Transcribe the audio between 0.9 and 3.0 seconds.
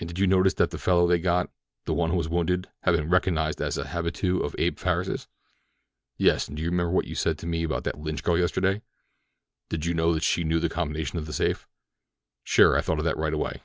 they got—the one who was wounded—has